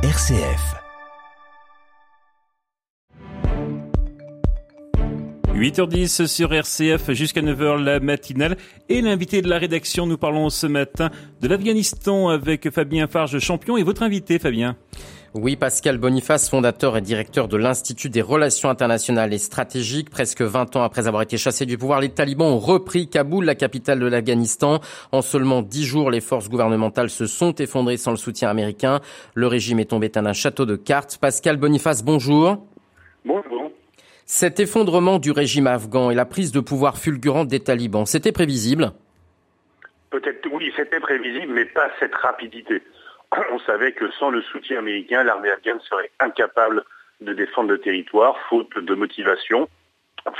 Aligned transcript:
RCF. 0.00 0.76
8h10 5.52 6.28
sur 6.28 6.54
RCF 6.54 7.10
jusqu'à 7.14 7.42
9h 7.42 7.82
la 7.82 7.98
matinale 7.98 8.56
et 8.88 9.02
l'invité 9.02 9.42
de 9.42 9.48
la 9.48 9.58
rédaction. 9.58 10.06
Nous 10.06 10.16
parlons 10.16 10.50
ce 10.50 10.68
matin 10.68 11.10
de 11.40 11.48
l'Afghanistan 11.48 12.28
avec 12.28 12.70
Fabien 12.70 13.08
Farge 13.08 13.40
champion 13.40 13.76
et 13.76 13.82
votre 13.82 14.04
invité 14.04 14.38
Fabien. 14.38 14.76
Oui, 15.40 15.54
Pascal 15.54 15.98
Boniface, 15.98 16.50
fondateur 16.50 16.96
et 16.96 17.00
directeur 17.00 17.46
de 17.46 17.56
l'Institut 17.56 18.10
des 18.10 18.22
relations 18.22 18.70
internationales 18.70 19.32
et 19.32 19.38
stratégiques. 19.38 20.10
Presque 20.10 20.42
20 20.42 20.74
ans 20.74 20.82
après 20.82 21.06
avoir 21.06 21.22
été 21.22 21.36
chassé 21.36 21.64
du 21.64 21.78
pouvoir, 21.78 22.00
les 22.00 22.08
talibans 22.08 22.48
ont 22.48 22.58
repris 22.58 23.08
Kaboul, 23.08 23.44
la 23.44 23.54
capitale 23.54 24.00
de 24.00 24.06
l'Afghanistan. 24.06 24.80
En 25.12 25.22
seulement 25.22 25.62
10 25.62 25.84
jours, 25.84 26.10
les 26.10 26.20
forces 26.20 26.48
gouvernementales 26.48 27.08
se 27.08 27.26
sont 27.26 27.54
effondrées 27.54 27.98
sans 27.98 28.10
le 28.10 28.16
soutien 28.16 28.50
américain. 28.50 28.98
Le 29.34 29.46
régime 29.46 29.78
est 29.78 29.90
tombé 29.90 30.10
à 30.16 30.18
un 30.18 30.32
château 30.32 30.66
de 30.66 30.74
cartes. 30.74 31.18
Pascal 31.20 31.56
Boniface, 31.56 32.04
bonjour. 32.04 32.66
Bonjour. 33.24 33.70
Cet 34.26 34.58
effondrement 34.58 35.20
du 35.20 35.30
régime 35.30 35.68
afghan 35.68 36.10
et 36.10 36.16
la 36.16 36.24
prise 36.24 36.50
de 36.50 36.58
pouvoir 36.58 36.98
fulgurante 36.98 37.46
des 37.46 37.60
talibans, 37.60 38.06
c'était 38.06 38.32
prévisible? 38.32 38.90
Peut-être 40.10 40.48
oui, 40.52 40.72
c'était 40.76 40.98
prévisible, 40.98 41.52
mais 41.52 41.66
pas 41.66 41.90
cette 42.00 42.14
rapidité. 42.16 42.82
On 43.52 43.58
savait 43.60 43.92
que 43.92 44.10
sans 44.12 44.30
le 44.30 44.42
soutien 44.42 44.78
américain, 44.78 45.24
l'armée 45.24 45.50
afghane 45.50 45.80
serait 45.80 46.10
incapable 46.20 46.84
de 47.20 47.32
défendre 47.32 47.70
le 47.70 47.78
territoire, 47.78 48.36
faute 48.48 48.78
de 48.78 48.94
motivation, 48.94 49.68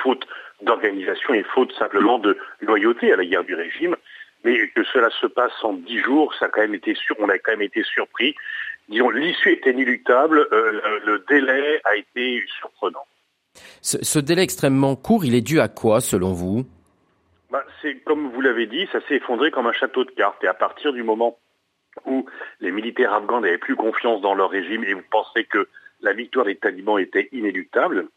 faute 0.02 0.26
d'organisation 0.62 1.34
et 1.34 1.42
faute 1.42 1.72
simplement 1.72 2.18
de 2.18 2.36
loyauté 2.60 3.12
à 3.12 3.16
la 3.16 3.24
guerre 3.24 3.44
du 3.44 3.54
régime. 3.54 3.96
Mais 4.44 4.68
que 4.68 4.84
cela 4.84 5.10
se 5.20 5.26
passe 5.26 5.52
en 5.62 5.72
dix 5.72 5.98
jours, 5.98 6.32
ça 6.38 6.46
a 6.46 6.48
quand 6.48 6.60
même 6.60 6.74
été 6.74 6.94
sur, 6.94 7.16
on 7.18 7.28
a 7.28 7.38
quand 7.38 7.52
même 7.52 7.62
été 7.62 7.82
surpris. 7.82 8.36
Disons, 8.88 9.10
l'issue 9.10 9.52
était 9.52 9.72
inéluctable, 9.72 10.46
euh, 10.52 11.00
le 11.04 11.24
délai 11.28 11.80
a 11.84 11.96
été 11.96 12.44
surprenant. 12.58 13.04
Ce, 13.82 14.18
délai 14.18 14.42
extrêmement 14.42 14.94
court, 14.94 15.24
il 15.24 15.34
est 15.34 15.40
dû 15.40 15.60
à 15.60 15.68
quoi 15.68 16.00
selon 16.00 16.32
vous? 16.32 16.64
Bah, 17.50 17.64
C'est 17.82 17.96
comme 18.04 18.30
vous 18.30 18.40
l'avez 18.40 18.66
dit, 18.66 18.88
ça 18.92 19.00
s'est 19.08 19.16
effondré 19.16 19.50
comme 19.50 19.66
un 19.66 19.72
château 19.72 20.04
de 20.04 20.10
cartes. 20.10 20.42
Et 20.44 20.48
à 20.48 20.54
partir 20.54 20.92
du 20.92 21.02
moment 21.02 21.36
où 22.06 22.26
les 22.60 22.70
militaires 22.70 23.12
afghans 23.12 23.40
n'avaient 23.40 23.58
plus 23.58 23.76
confiance 23.76 24.20
dans 24.20 24.34
leur 24.34 24.50
régime 24.50 24.84
et 24.84 24.94
vous 24.94 25.02
pensez 25.10 25.44
que 25.44 25.68
la 26.00 26.12
victoire 26.12 26.46
des 26.46 26.56
talibans 26.56 26.98
était 26.98 27.28
inéluctable, 27.32 28.08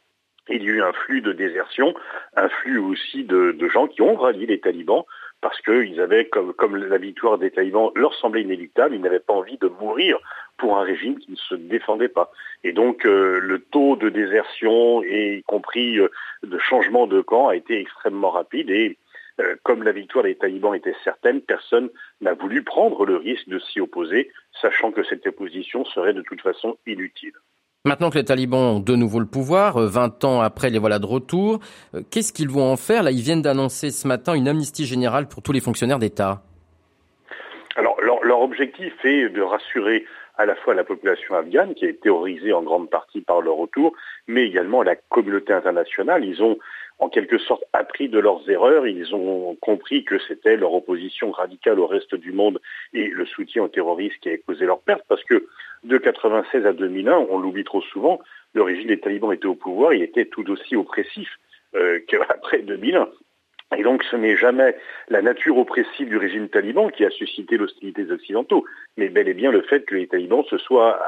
il 0.50 0.64
y 0.64 0.68
a 0.68 0.72
eu 0.72 0.82
un 0.82 0.94
flux 0.94 1.22
de 1.22 1.32
désertion, 1.32 1.94
un 2.36 2.50
flux 2.50 2.78
aussi 2.78 3.23
de, 3.23 3.56
gens 3.68 3.88
qui 3.88 4.02
ont 4.02 4.16
rallié 4.16 4.46
les 4.46 4.60
talibans 4.60 5.04
parce 5.40 5.60
qu'ils 5.62 6.00
avaient, 6.00 6.26
comme, 6.28 6.76
la 6.76 6.98
victoire 6.98 7.38
des 7.40 7.50
talibans 7.50 7.92
leur 7.96 8.14
semblait 8.14 8.44
inéluctable, 8.44 8.94
ils 8.94 9.02
n'avaient 9.02 9.20
pas 9.20 9.34
envie 9.34 9.58
de 9.58 9.68
mourir 9.68 10.20
pour 10.58 10.78
un 10.78 10.84
régime 10.84 11.18
qui 11.18 11.32
ne 11.32 11.36
se 11.36 11.56
défendait 11.56 12.10
pas. 12.10 12.32
Et 12.64 12.73
donc 12.73 13.06
euh, 13.06 13.40
le 13.40 13.60
taux 13.60 13.95
de 13.95 14.10
désertion, 14.10 15.02
y 15.04 15.42
compris 15.48 15.98
euh, 15.98 16.10
de 16.44 16.58
changement 16.60 17.08
de 17.08 17.22
camp, 17.22 17.48
a 17.48 17.56
été 17.56 17.80
extrêmement 17.80 18.30
rapide. 18.30 18.70
Et 18.70 18.98
euh, 19.40 19.56
comme 19.64 19.84
la 19.84 19.92
victoire 19.92 20.24
des 20.24 20.36
talibans 20.36 20.76
était 20.76 20.96
certaine, 21.04 21.42
personne 21.42 21.90
n'a 22.20 22.34
voulu 22.34 22.64
prendre 22.64 23.06
le 23.06 23.18
risque 23.18 23.48
de 23.48 23.60
s'y 23.60 23.80
opposer, 23.80 24.30
sachant 24.62 24.92
que 24.92 25.04
cette 25.04 25.26
opposition 25.26 25.86
serait 25.86 26.14
de 26.14 26.22
toute 26.22 26.42
façon 26.42 26.78
inutile. 26.86 27.34
Maintenant 27.84 28.12
que 28.12 28.18
les 28.18 28.26
talibans 28.26 28.76
ont 28.76 28.80
de 28.80 28.96
nouveau 28.96 29.20
le 29.20 29.26
pouvoir, 29.26 29.80
20 29.80 30.23
ans 30.23 30.42
après 30.42 30.70
les 30.70 30.78
voilà 30.78 31.00
de 31.00 31.06
retour, 31.08 31.60
qu'est-ce 32.12 32.32
qu'ils 32.32 32.50
vont 32.50 32.72
en 32.72 32.78
faire? 32.78 33.02
Là, 33.02 33.10
ils 33.10 33.22
viennent 33.22 33.42
d'annoncer 33.42 33.90
ce 33.90 34.08
matin 34.08 34.36
une 34.36 34.48
amnistie 34.48 34.86
générale 34.86 35.28
pour 35.28 35.42
tous 35.42 35.52
les 35.52 35.62
fonctionnaires 35.62 35.98
d'État. 35.98 36.44
Alors, 37.76 38.00
leur, 38.02 38.23
leur, 38.23 38.42
objectif 38.42 38.94
est 39.04 39.30
de 39.30 39.42
rassurer 39.42 40.06
à 40.38 40.45
la 40.45 40.56
fois 40.56 40.76
la 40.76 40.84
population 40.84 41.36
afghane, 41.36 41.73
qui 41.73 41.86
est 41.86 42.02
terrorisée 42.02 42.54
en 42.54 42.62
grande 42.62 42.90
partie 42.90 43.22
par 43.22 43.42
leur 43.42 43.56
retour, 43.56 43.94
mais 44.28 44.44
également 44.44 44.84
la 44.84 44.95
communauté 44.95 45.54
internationale. 45.54 46.23
Ils 46.23 46.44
ont 46.44 46.58
en 47.02 47.10
quelque 47.10 47.40
sorte 47.40 47.64
appris 47.73 48.10
de 48.10 48.20
leurs 48.20 48.48
erreurs, 48.48 48.86
ils 48.86 49.14
ont 49.16 49.58
compris 49.60 50.06
que 50.06 50.20
c'était 50.28 50.56
leur 50.56 50.73
opposition 50.73 51.32
radicale 51.32 51.80
au 51.80 51.88
reste 51.88 52.14
du 52.14 52.32
monde 52.32 52.62
et 52.94 53.08
le 53.08 53.26
soutien 53.26 53.64
aux 53.64 53.67
terroristes 53.67 54.17
qui 54.22 54.30
avait 54.30 54.38
causé 54.38 54.66
leur 54.66 54.82
perte, 54.82 55.04
parce 55.10 55.23
que 55.23 55.48
de 55.84 55.98
96 55.98 56.64
à 56.67 56.73
2001, 56.73 57.26
on 57.30 57.40
l'oublie 57.40 57.64
trop 57.64 57.82
souvent, 57.82 58.22
le 58.54 58.61
régime 58.61 58.88
des 58.88 59.00
talibans 59.00 59.34
était 59.34 59.48
au 59.48 59.56
pouvoir, 59.56 59.94
il 59.94 60.04
était 60.04 60.26
tout 60.26 60.48
aussi 60.52 60.76
oppressif 60.76 61.28
euh, 61.76 62.00
qu'après 62.08 62.60
2001. 62.60 63.10
Et 63.77 63.83
donc 63.83 64.04
ce 64.04 64.15
n'est 64.15 64.36
jamais 64.36 64.76
la 65.09 65.21
nature 65.21 65.58
oppressive 65.58 66.09
du 66.09 66.17
régime 66.17 66.49
taliban 66.49 66.89
qui 66.89 67.05
a 67.05 67.09
suscité 67.09 67.58
l'hostilité 67.58 68.04
des 68.04 68.11
Occidentaux, 68.11 68.65
mais 68.98 69.08
bel 69.08 69.30
et 69.30 69.33
bien 69.33 69.52
le 69.52 69.61
fait 69.61 69.86
que 69.86 69.95
les 69.95 70.08
talibans 70.08 70.43
se 70.45 70.58
soient 70.58 70.99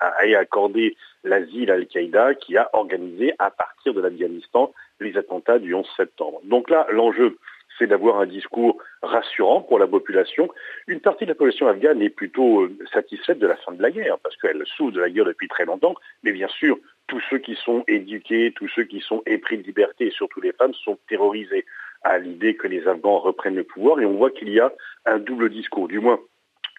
accordé 0.00 0.96
l'asile 1.24 1.70
à 1.70 1.74
Al-Qaïda 1.74 2.34
qui 2.34 2.56
a 2.56 2.70
organisé 2.72 3.34
à 3.38 3.50
partir 3.50 3.94
de 3.94 4.00
l'Afghanistan 4.00 4.72
les 5.00 5.16
attentats 5.16 5.58
du 5.58 5.74
11 5.74 5.86
septembre. 5.96 6.40
Donc 6.44 6.70
là, 6.70 6.86
l'enjeu, 6.90 7.36
c'est 7.78 7.86
d'avoir 7.86 8.20
un 8.20 8.26
discours 8.26 8.78
rassurant 9.02 9.60
pour 9.62 9.78
la 9.78 9.86
population. 9.86 10.48
Une 10.86 11.00
partie 11.00 11.24
de 11.24 11.30
la 11.30 11.34
population 11.34 11.66
afghane 11.66 12.02
est 12.02 12.10
plutôt 12.10 12.62
euh, 12.62 12.76
satisfaite 12.92 13.38
de 13.38 13.46
la 13.46 13.56
fin 13.56 13.72
de 13.72 13.82
la 13.82 13.90
guerre, 13.90 14.18
parce 14.22 14.36
qu'elle 14.36 14.62
souffre 14.66 14.92
de 14.92 15.00
la 15.00 15.10
guerre 15.10 15.24
depuis 15.24 15.48
très 15.48 15.64
longtemps, 15.64 15.94
mais 16.22 16.32
bien 16.32 16.48
sûr, 16.48 16.78
tous 17.08 17.20
ceux 17.30 17.38
qui 17.38 17.56
sont 17.56 17.82
éduqués, 17.88 18.52
tous 18.54 18.68
ceux 18.68 18.84
qui 18.84 19.00
sont 19.00 19.22
épris 19.26 19.58
de 19.58 19.64
liberté, 19.64 20.06
et 20.06 20.10
surtout 20.10 20.40
les 20.40 20.52
femmes, 20.52 20.74
sont 20.74 20.98
terrorisés 21.08 21.64
à 22.04 22.18
l'idée 22.18 22.54
que 22.56 22.66
les 22.66 22.86
Afghans 22.86 23.18
reprennent 23.18 23.56
le 23.56 23.64
pouvoir 23.64 24.00
et 24.00 24.06
on 24.06 24.16
voit 24.16 24.30
qu'il 24.30 24.48
y 24.48 24.60
a 24.60 24.72
un 25.06 25.18
double 25.18 25.50
discours, 25.50 25.88
du 25.88 26.00
moins 26.00 26.18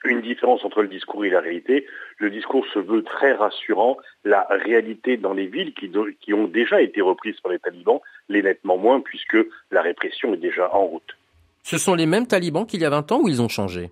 une 0.06 0.22
différence 0.22 0.64
entre 0.66 0.82
le 0.82 0.88
discours 0.88 1.26
et 1.26 1.30
la 1.30 1.40
réalité. 1.40 1.86
Le 2.18 2.30
discours 2.30 2.66
se 2.74 2.80
veut 2.80 3.04
très 3.04 3.34
rassurant. 3.34 3.98
La 4.24 4.46
réalité 4.50 5.18
dans 5.18 5.34
les 5.34 5.48
villes 5.48 5.74
qui, 5.74 5.92
qui 6.20 6.34
ont 6.34 6.48
déjà 6.48 6.82
été 6.82 7.02
reprises 7.02 7.40
par 7.40 7.52
les 7.52 7.60
talibans 7.60 8.00
l'est 8.30 8.42
nettement 8.42 8.78
moins 8.78 9.02
puisque 9.02 9.38
la 9.72 9.82
répression 9.82 10.34
est 10.34 10.38
déjà 10.38 10.74
en 10.74 10.86
route. 10.86 11.18
Ce 11.64 11.78
sont 11.78 11.96
les 11.96 12.06
mêmes 12.06 12.28
talibans 12.28 12.66
qu'il 12.66 12.82
y 12.82 12.86
a 12.86 12.90
20 12.90 13.12
ans 13.14 13.22
ou 13.22 13.30
ils 13.30 13.42
ont 13.42 13.48
changé? 13.48 13.90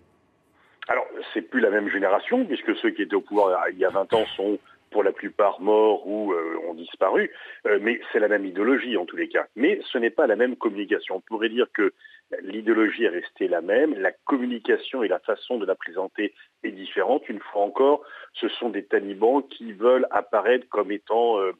Alors, 0.88 1.06
c'est 1.34 1.42
plus 1.42 1.62
la 1.62 1.70
même 1.70 1.90
génération, 1.90 2.44
puisque 2.44 2.76
ceux 2.78 2.90
qui 2.90 3.04
étaient 3.04 3.16
au 3.16 3.22
pouvoir 3.22 3.70
il 3.72 3.78
y 3.78 3.86
a 3.86 3.90
20 3.90 4.14
ans 4.14 4.26
sont 4.36 4.60
pour 4.92 5.04
la 5.04 5.12
plupart 5.12 5.60
morts 5.62 6.06
ou 6.06 6.34
euh, 6.34 6.58
ont 6.68 6.74
disparu, 6.74 7.32
euh, 7.66 7.80
mais 7.82 8.00
c'est 8.12 8.20
la 8.20 8.28
même 8.28 8.46
idéologie 8.46 8.98
en 8.98 9.06
tous 9.06 9.16
les 9.16 9.30
cas. 9.30 9.48
Mais 9.56 9.80
ce 9.92 9.98
n'est 9.98 10.10
pas 10.10 10.28
la 10.28 10.36
même 10.36 10.58
communication. 10.58 11.16
On 11.16 11.22
pourrait 11.22 11.50
dire 11.50 11.68
que 11.74 11.94
l'idéologie 12.42 13.06
est 13.06 13.10
restée 13.10 13.48
la 13.48 13.62
même, 13.62 13.96
la 13.96 14.12
communication 14.26 15.04
et 15.04 15.08
la 15.08 15.20
façon 15.20 15.58
de 15.58 15.66
la 15.66 15.76
présenter 15.76 16.34
est 16.64 16.72
différente. 16.72 17.28
Une 17.30 17.40
fois 17.40 17.64
encore, 17.64 18.04
ce 18.34 18.48
sont 18.50 18.70
des 18.70 18.86
talibans 18.86 19.42
qui 19.48 19.74
veulent 19.74 20.08
apparaître 20.12 20.68
comme 20.70 20.92
étant 20.92 21.40
euh, 21.40 21.54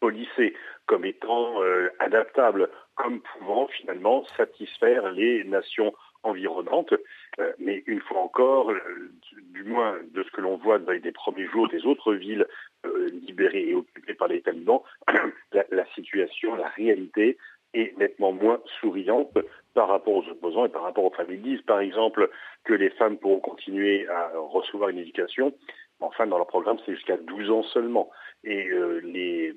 policés, 0.00 0.54
comme 0.86 1.04
étant 1.04 1.60
adaptables, 2.00 2.68
comme 2.96 3.20
pouvant 3.20 3.68
finalement 3.68 4.24
satisfaire 4.36 5.12
les 5.12 5.44
nations 5.44 5.92
environnantes. 6.26 6.92
Euh, 7.38 7.52
mais 7.58 7.82
une 7.86 8.00
fois 8.00 8.20
encore, 8.20 8.70
euh, 8.70 9.10
du 9.52 9.64
moins 9.64 9.96
de 10.12 10.22
ce 10.22 10.30
que 10.30 10.40
l'on 10.40 10.56
voit 10.56 10.78
dans 10.78 10.92
les 10.92 11.12
premiers 11.12 11.46
jours 11.46 11.68
des 11.68 11.84
autres 11.84 12.14
villes 12.14 12.46
euh, 12.86 13.08
libérées 13.26 13.68
et 13.68 13.74
occupées 13.74 14.14
par 14.14 14.28
les 14.28 14.40
talibans, 14.40 14.80
la, 15.52 15.86
situation, 15.94 16.54
la 16.54 16.68
réalité 16.68 17.36
est 17.74 17.96
nettement 17.98 18.32
moins 18.32 18.60
souriante 18.80 19.36
par 19.74 19.88
rapport 19.88 20.14
aux 20.14 20.28
opposants 20.28 20.66
et 20.66 20.70
par 20.70 20.82
rapport 20.82 21.04
aux 21.04 21.10
familles. 21.10 21.40
Ils 21.44 21.56
disent 21.56 21.66
par 21.66 21.80
exemple 21.80 22.30
que 22.64 22.72
les 22.72 22.90
femmes 22.90 23.18
pourront 23.18 23.40
continuer 23.40 24.08
à 24.08 24.30
recevoir 24.34 24.88
une 24.90 24.98
éducation. 24.98 25.52
Enfin, 26.00 26.26
dans 26.26 26.38
leur 26.38 26.46
programme, 26.46 26.78
c'est 26.84 26.94
jusqu'à 26.94 27.16
12 27.16 27.50
ans 27.50 27.62
seulement. 27.62 28.10
Et 28.44 28.68
les 29.02 29.54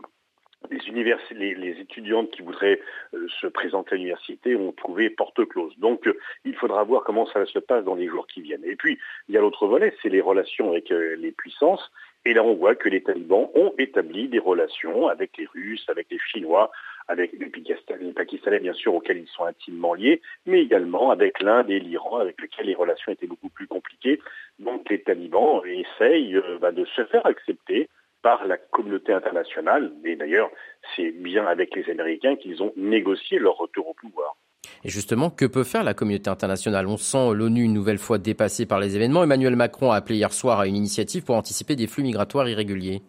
les, 1.31 1.56
les, 1.56 1.80
étudiantes 1.80 2.31
qui 2.31 2.42
voudraient 2.42 2.80
euh, 3.14 3.28
se 3.42 3.47
présenter 3.47 3.94
à 3.94 3.96
l'université 3.96 4.56
ont 4.56 4.72
trouvé 4.72 5.09
porte 5.09 5.46
close. 5.46 5.78
Donc 5.80 6.08
euh, 6.08 6.18
il 6.46 6.56
faudra 6.56 6.84
voir 6.84 7.03
comment 7.03 7.25
ça 7.28 7.46
se 7.46 7.59
passe 7.59 7.84
dans 7.84 7.96
les 7.96 8.08
jours 8.08 8.28
qui 8.28 8.42
viennent. 8.42 8.66
Et 8.66 8.75
puis 8.75 9.00
il 9.28 9.36
y 9.36 9.38
a 9.38 9.42
l'autre 9.42 9.68
volet, 9.68 9.96
c'est 10.02 10.09
les 10.09 10.22
relations 10.22 10.72
avec 10.72 10.92
euh, 10.92 11.16
les 11.18 11.31
puissances. 11.31 11.92
Et 12.25 12.34
là 12.34 12.44
on 12.44 12.56
voit 12.56 12.75
que 12.75 12.89
les 12.89 13.01
talibans 13.01 13.50
ont 13.56 13.74
établi 13.78 14.28
des 14.28 14.39
relations 14.39 15.07
avec 15.07 15.38
les 15.38 15.45
Russes, 15.45 15.86
avec 15.88 16.07
les 16.12 16.19
Chinois, 16.19 16.72
avec 17.07 17.31
les 17.31 18.12
Pakistanais 18.13 18.60
bien 18.60 18.74
sûr 18.74 18.94
auxquels 18.94 19.19
ils 19.19 19.28
sont 19.28 19.45
intimement 19.45 19.94
liés, 19.94 20.22
mais 20.45 20.62
également 20.62 21.12
avec 21.12 21.42
l'Inde 21.42 21.69
et 21.69 21.80
l'Iran 21.80 22.18
avec 22.18 22.39
lesquels 22.42 22.68
les 22.68 22.75
relations 22.75 23.12
étaient 23.12 23.28
beaucoup 23.28 23.50
plus 23.50 23.68
compliquées. 23.68 24.19
Donc 24.60 24.89
les 24.89 25.01
talibans 25.01 25.62
essayent 25.66 26.39
bah, 26.60 26.72
de 26.72 26.84
se 26.86 27.06
faire 27.06 27.25
accepter 27.25 27.89
par 28.21 28.45
la 28.45 28.57
communauté 28.57 29.13
internationale. 29.13 29.92
Et 30.06 30.16
d'ailleurs, 30.16 30.50
c'est 30.95 31.12
bien 31.12 31.45
avec 31.45 31.75
les 31.75 31.89
Américains 31.89 32.36
qu'ils 32.36 32.62
ont 32.62 32.74
négocié 32.75 33.39
leur 33.39 33.57
retour 33.57 33.88
au 33.88 33.94
pouvoir. 33.94 34.36
Et 34.83 34.89
justement, 34.89 35.30
que 35.30 35.45
peut 35.45 35.63
faire 35.63 35.83
la 35.83 35.94
communauté 35.94 36.30
internationale? 36.30 36.88
On 36.88 36.98
sent 36.98 37.33
l'ONU 37.33 37.63
une 37.63 37.74
nouvelle 37.74 37.98
fois 37.98 38.18
dépassée 38.18 38.66
par 38.66 38.80
les 38.80 38.95
événements. 38.95 39.24
Emmanuel 39.24 39.56
Macron 39.56 39.92
a 39.92 39.98
appelé 39.98 40.16
hier 40.16 40.31
soir 40.31 40.60
à 40.60 40.68
une 40.68 40.75
initiative 40.75 41.24
pour 41.24 41.36
anticiper 41.36 41.75
des 41.75 41.88
flux 41.88 42.04
migratoires 42.04 42.48
irréguliers. 42.48 43.01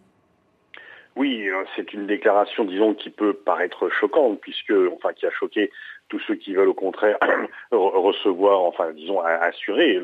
Oui, 1.17 1.49
euh, 1.49 1.65
c'est 1.77 1.93
une 1.93 2.07
déclaration, 2.07 2.65
disons, 2.65 2.95
qui 2.95 3.11
peut 3.11 3.35
paraître 3.35 3.89
choquante, 3.91 4.41
puisque, 4.41 4.73
enfin, 4.95 5.13
qui 5.13 5.27
a 5.27 5.31
choqué 5.31 5.71
tous 6.11 6.21
ceux 6.27 6.35
qui 6.35 6.53
veulent 6.53 6.69
au 6.69 6.75
contraire 6.75 7.19
recevoir, 7.73 8.61
enfin 8.61 8.93
disons 8.93 9.21
assurer 9.21 9.99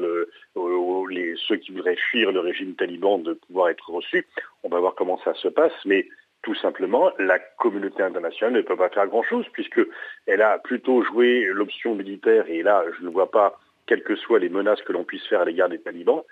ceux 0.55 1.57
qui 1.57 1.73
voudraient 1.73 1.97
fuir 1.97 2.33
le 2.33 2.41
régime 2.41 2.75
taliban 2.75 3.19
de 3.19 3.35
pouvoir 3.35 3.69
être 3.69 3.91
reçus. 3.91 4.27
On 4.63 4.69
va 4.69 4.81
voir 4.81 4.95
comment 4.95 5.21
ça 5.25 5.35
se 5.35 5.49
passe, 5.49 5.75
mais 5.85 6.09
tout 6.43 6.55
simplement, 6.55 7.11
la 7.19 7.39
communauté 7.59 8.03
internationale 8.03 8.55
ne 8.55 8.61
peut 8.63 8.77
pas 8.77 8.89
faire 8.89 9.09
grand-chose 9.09 9.47
puisqu'elle 9.53 10.43
a 10.43 10.59
plutôt 10.59 11.03
joué 11.03 11.45
l'option 11.53 11.95
militaire 11.95 12.49
et 12.49 12.63
là, 12.63 12.85
je 12.97 13.05
ne 13.05 13.11
vois 13.11 13.31
pas, 13.31 13.59
quelles 13.87 14.05
que 14.05 14.17
soient 14.17 14.39
les 14.39 14.49
menaces 14.49 14.83
que 14.83 14.93
l'on 14.93 15.05
puisse 15.05 15.27
faire 15.27 15.41
à 15.41 15.45
l'égard 15.45 15.69
des 15.69 15.81
talibans, 15.81 16.23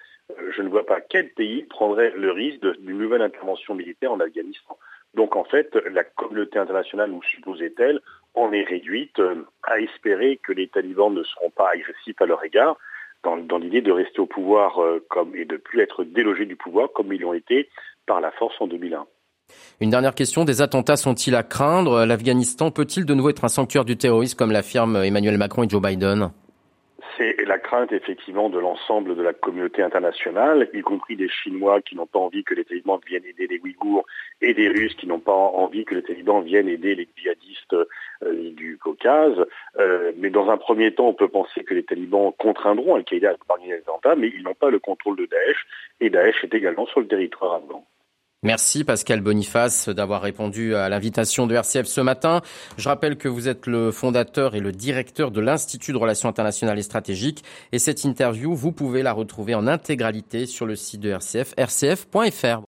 je 0.57 0.63
ne 0.63 0.69
vois 0.69 0.87
pas 0.87 1.01
quel 1.01 1.31
pays 1.31 1.65
prendrait 1.65 2.13
le 2.17 2.33
risque 2.33 2.61
d'une 2.79 2.99
nouvelle 2.99 3.23
intervention 3.23 3.75
militaire 3.75 4.13
en 4.13 4.21
Afghanistan. 4.21 4.77
Donc 5.15 5.37
en 5.37 5.45
fait, 5.45 5.75
la 5.93 6.05
communauté 6.05 6.59
internationale, 6.59 7.11
nous 7.11 7.23
supposait-elle, 7.23 8.01
en 8.35 8.53
est 8.53 8.65
réduite 8.65 9.19
euh, 9.21 9.47
à 9.63 9.79
espérer 9.79 10.41
que 10.43 10.53
les 10.53 10.69
talibans 10.69 11.13
ne 11.13 11.23
seront 11.23 11.51
pas 11.51 11.71
agressifs 11.73 12.21
à 12.21 12.27
leur 12.27 12.45
égard, 12.45 12.77
dans, 13.23 13.59
l'idée 13.59 13.81
de 13.81 13.93
rester 13.93 14.21
au 14.21 14.27
pouvoir 14.27 14.83
euh, 14.83 15.03
comme, 15.09 15.35
et 15.35 15.47
de 15.47 15.57
plus 15.57 15.81
être 15.81 16.05
délogés 16.05 16.45
du 16.45 16.57
pouvoir 16.57 16.91
comme 16.93 17.13
ils 17.13 17.21
l'ont 17.21 17.33
été 17.33 17.71
par 18.07 18.21
la 18.21 18.31
force 18.33 18.55
en 18.61 18.67
2001. 18.67 19.07
Une 19.81 19.91
dernière 19.91 20.15
question, 20.15 20.45
des 20.45 20.61
attentats 20.61 20.97
sont-ils 20.97 21.35
à 21.35 21.43
craindre? 21.43 22.05
L'Afghanistan 22.05 22.71
peut-il 22.71 23.07
de 23.07 23.15
nouveau 23.15 23.31
être 23.31 23.45
un 23.45 23.49
sanctuaire 23.49 23.85
du 23.85 23.97
terrorisme 23.97 24.37
comme 24.37 24.53
l'affirment 24.53 25.03
Emmanuel 25.03 25.39
Macron 25.39 25.63
et 25.63 25.69
Joe 25.69 25.81
Biden? 25.81 26.31
C'est 27.17 27.45
la 27.47 27.59
crainte 27.59 27.93
effectivement 27.93 28.49
de 28.49 28.59
l'ensemble 28.59 29.17
de 29.17 29.23
la 29.23 29.33
communauté 29.33 29.83
internationale, 29.83 30.69
y 30.73 30.81
compris 30.81 31.17
des 31.17 31.29
Chinois 31.29 31.81
qui 31.81 31.97
n'ont 31.97 32.07
pas 32.07 32.19
envie 32.19 32.45
que 32.45 32.55
les 32.55 32.65
talibans 32.65 33.01
viennent 33.07 33.25
aider 33.25 33.47
les 33.47 33.61
Ouïghours 33.61 34.07
et 34.41 34.55
des 34.55 34.69
Russes 34.69 34.95
qui 34.95 35.07
n'ont 35.07 35.21
pas 35.21 35.33
envie 35.33 35.85
que 35.85 35.95
les 35.95 36.03
talibans 36.03 36.43
viennent 36.43 36.69
aider 36.69 36.95
les 36.95 37.09
djihadistes 37.17 37.75
euh, 38.23 38.51
du 38.53 38.79
Caucase. 38.79 39.45
Euh, 39.79 40.13
mais 40.17 40.31
dans 40.31 40.49
un 40.51 40.57
premier 40.57 40.93
temps, 40.93 41.09
on 41.09 41.15
peut 41.15 41.29
penser 41.29 41.65
que 41.65 41.75
les 41.75 41.85
talibans 41.85 42.33
contraindront 42.39 42.95
Al-Qaïda 42.95 43.31
à 43.31 43.35
organiser 43.49 43.79
des 43.79 43.83
attentats, 43.83 44.17
mais 44.17 44.29
ils 44.29 44.43
n'ont 44.43 44.55
pas 44.55 44.71
le 44.71 44.79
contrôle 44.79 45.17
de 45.17 45.27
Daesh 45.27 45.67
et 46.01 46.11
Daesh 46.11 46.43
est 46.45 46.55
également 46.55 46.87
sur 46.87 47.01
le 47.01 47.07
territoire 47.07 47.55
afghan. 47.55 47.85
Merci 48.45 48.85
Pascal 48.85 49.23
Boniface 49.23 49.89
d'avoir 49.89 50.21
répondu 50.21 50.75
à 50.75 50.91
l'invitation 50.91 51.47
de 51.47 51.55
RCF 51.55 51.87
ce 51.87 52.03
matin. 52.03 52.43
Je 52.77 52.87
rappelle 52.91 53.17
que 53.17 53.27
vous 53.27 53.49
êtes 53.49 53.67
le 53.67 53.91
fondateur 53.91 54.55
et 54.55 54.61
le 54.61 54.71
directeur 54.71 55.31
de 55.31 55.41
l'Institut 55.41 55.93
de 55.93 55.97
Relations 55.97 56.29
internationales 56.29 56.79
et 56.79 56.83
stratégiques. 56.83 57.43
Et 57.73 57.79
cette 57.79 58.05
interview, 58.05 58.55
vous 58.55 58.71
pouvez 58.71 59.03
la 59.03 59.15
retrouver 59.15 59.55
en 59.55 59.67
intégralité 59.67 60.45
sur 60.45 60.67
le 60.67 60.77
site 60.77 61.01
de 61.01 61.09
RCF, 61.09 61.55
rcf.fr. 61.59 62.61